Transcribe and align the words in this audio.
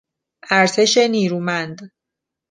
ارتش 0.59 0.97
نیرومند 0.97 1.79